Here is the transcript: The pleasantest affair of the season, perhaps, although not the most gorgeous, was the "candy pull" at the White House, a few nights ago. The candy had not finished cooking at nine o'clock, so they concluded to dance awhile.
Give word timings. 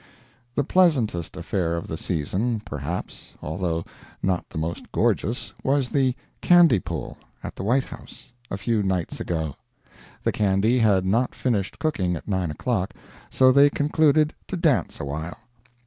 The 0.55 0.63
pleasantest 0.63 1.37
affair 1.37 1.77
of 1.77 1.85
the 1.85 1.95
season, 1.95 2.59
perhaps, 2.65 3.35
although 3.39 3.85
not 4.23 4.49
the 4.49 4.57
most 4.57 4.91
gorgeous, 4.91 5.53
was 5.63 5.89
the 5.89 6.15
"candy 6.41 6.79
pull" 6.79 7.19
at 7.43 7.55
the 7.55 7.61
White 7.61 7.83
House, 7.83 8.31
a 8.49 8.57
few 8.57 8.81
nights 8.81 9.19
ago. 9.19 9.55
The 10.23 10.31
candy 10.31 10.79
had 10.79 11.05
not 11.05 11.35
finished 11.35 11.77
cooking 11.77 12.15
at 12.15 12.27
nine 12.27 12.49
o'clock, 12.49 12.95
so 13.29 13.51
they 13.51 13.69
concluded 13.69 14.33
to 14.47 14.57
dance 14.57 14.99
awhile. 14.99 15.37